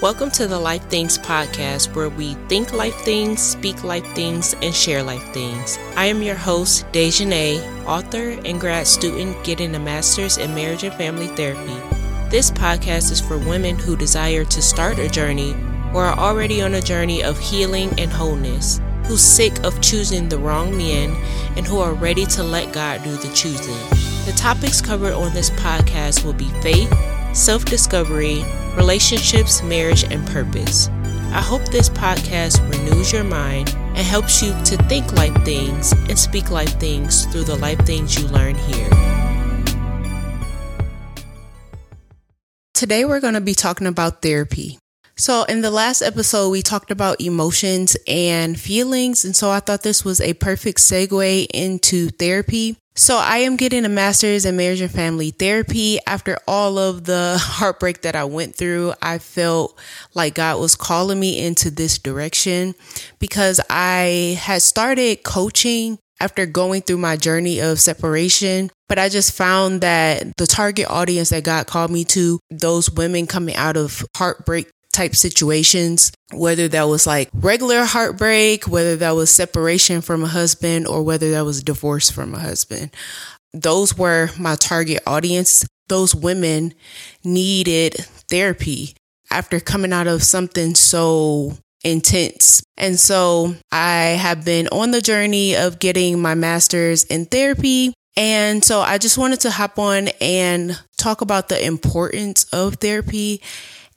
[0.00, 4.72] Welcome to the Life Things podcast, where we think life things, speak life things, and
[4.72, 5.76] share life things.
[5.96, 10.94] I am your host, Dejanay, author and grad student getting a master's in marriage and
[10.94, 11.74] family therapy.
[12.30, 15.56] This podcast is for women who desire to start a journey
[15.92, 20.38] or are already on a journey of healing and wholeness, who's sick of choosing the
[20.38, 21.10] wrong men,
[21.56, 23.74] and who are ready to let God do the choosing.
[24.26, 26.92] The topics covered on this podcast will be faith,
[27.38, 28.44] self discovery,
[28.76, 30.88] relationships, marriage, and purpose.
[31.32, 36.18] I hope this podcast renews your mind and helps you to think life things and
[36.18, 38.90] speak life things through the life things you learn here.
[42.74, 44.78] Today, we're going to be talking about therapy.
[45.18, 49.24] So, in the last episode, we talked about emotions and feelings.
[49.24, 52.76] And so, I thought this was a perfect segue into therapy.
[52.94, 56.00] So I am getting a master's in marriage and family therapy.
[56.04, 59.78] After all of the heartbreak that I went through, I felt
[60.14, 62.74] like God was calling me into this direction
[63.20, 68.68] because I had started coaching after going through my journey of separation.
[68.88, 73.28] But I just found that the target audience that God called me to, those women
[73.28, 79.30] coming out of heartbreak type situations, whether that was like regular heartbreak, whether that was
[79.30, 82.90] separation from a husband, or whether that was divorce from a husband.
[83.52, 85.66] Those were my target audience.
[85.88, 86.74] Those women
[87.24, 87.94] needed
[88.28, 88.94] therapy
[89.30, 92.62] after coming out of something so intense.
[92.76, 97.94] And so I have been on the journey of getting my master's in therapy.
[98.16, 103.40] And so I just wanted to hop on and talk about the importance of therapy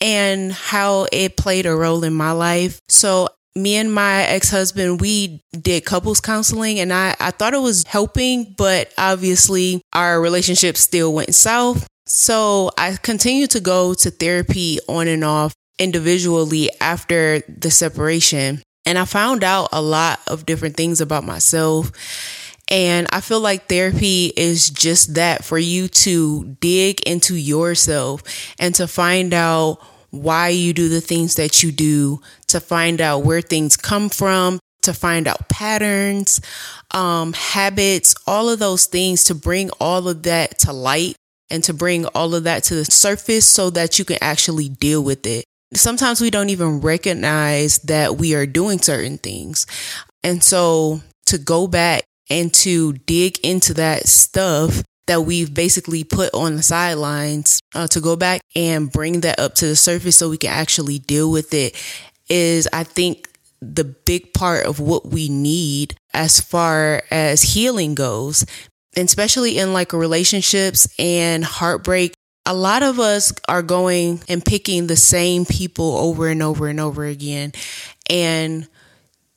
[0.00, 2.80] and how it played a role in my life.
[2.88, 7.84] So me and my ex-husband we did couples counseling and I, I thought it was
[7.86, 11.86] helping but obviously our relationship still went south.
[12.06, 18.62] So i continued to go to therapy on and off individually after the separation.
[18.84, 21.90] And i found out a lot of different things about myself
[22.68, 28.22] and I feel like therapy is just that for you to dig into yourself
[28.58, 29.78] and to find out
[30.10, 34.58] why you do the things that you do, to find out where things come from,
[34.82, 36.40] to find out patterns,
[36.92, 41.14] um, habits, all of those things to bring all of that to light
[41.50, 45.02] and to bring all of that to the surface so that you can actually deal
[45.02, 45.44] with it.
[45.74, 49.66] Sometimes we don't even recognize that we are doing certain things.
[50.24, 56.32] And so to go back and to dig into that stuff that we've basically put
[56.34, 60.28] on the sidelines uh, to go back and bring that up to the surface so
[60.28, 61.80] we can actually deal with it
[62.28, 63.28] is, I think,
[63.60, 68.44] the big part of what we need as far as healing goes,
[68.96, 72.14] and especially in like relationships and heartbreak.
[72.48, 76.78] A lot of us are going and picking the same people over and over and
[76.78, 77.52] over again.
[78.08, 78.68] And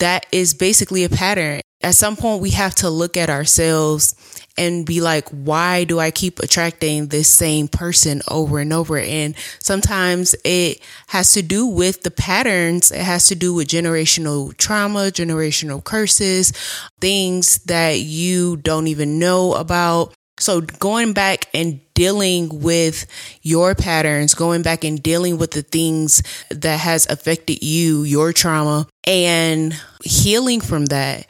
[0.00, 4.14] that is basically a pattern at some point we have to look at ourselves
[4.58, 8.98] and be like, why do I keep attracting this same person over and over?
[8.98, 12.90] And sometimes it has to do with the patterns.
[12.90, 16.52] It has to do with generational trauma, generational curses,
[17.00, 20.14] things that you don't even know about.
[20.38, 23.06] So going back and dealing with
[23.42, 28.86] your patterns, going back and dealing with the things that has affected you, your trauma
[29.04, 31.26] and healing from that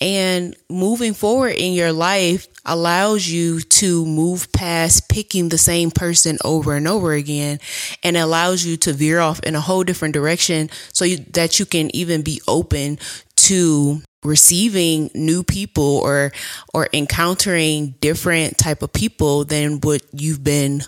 [0.00, 6.38] and moving forward in your life allows you to move past picking the same person
[6.44, 7.58] over and over again
[8.02, 11.66] and allows you to veer off in a whole different direction so you, that you
[11.66, 12.98] can even be open
[13.36, 16.32] to receiving new people or
[16.74, 20.82] or encountering different type of people than what you've been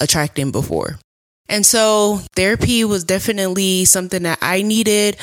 [0.00, 0.98] attracting before.
[1.48, 5.16] And so therapy was definitely something that I needed.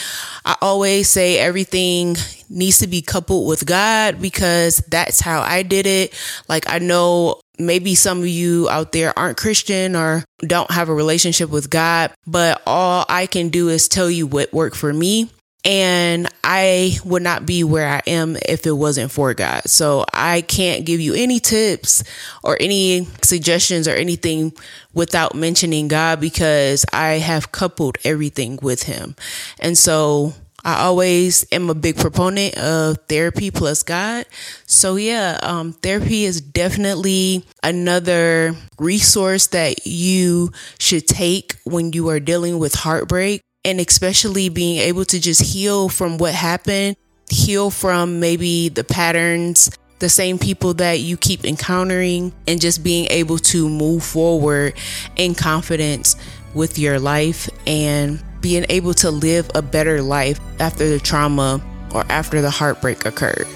[0.45, 2.15] I always say everything
[2.49, 6.13] needs to be coupled with God because that's how I did it.
[6.47, 10.93] Like I know maybe some of you out there aren't Christian or don't have a
[10.93, 15.29] relationship with God, but all I can do is tell you what worked for me.
[15.65, 19.61] And I would not be where I am if it wasn't for God.
[19.65, 22.03] So I can't give you any tips
[22.43, 24.53] or any suggestions or anything
[24.93, 29.15] without mentioning God because I have coupled everything with Him.
[29.59, 30.33] And so
[30.65, 34.25] I always am a big proponent of therapy plus God.
[34.65, 42.19] So yeah, um, therapy is definitely another resource that you should take when you are
[42.19, 46.95] dealing with heartbreak and especially being able to just heal from what happened,
[47.29, 49.69] heal from maybe the patterns,
[49.99, 54.73] the same people that you keep encountering and just being able to move forward
[55.15, 56.15] in confidence
[56.53, 61.61] with your life and being able to live a better life after the trauma
[61.95, 63.47] or after the heartbreak occurred.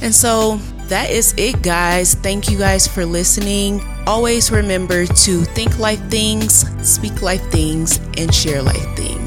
[0.00, 0.56] And so
[0.88, 2.14] that is it, guys.
[2.14, 3.82] Thank you guys for listening.
[4.06, 9.21] Always remember to think life things, speak life things, and share life things.